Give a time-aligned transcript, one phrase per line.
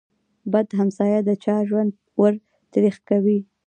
[0.51, 2.33] بد همسایه د چا ژوند ور
[2.73, 3.39] تريخ کوي.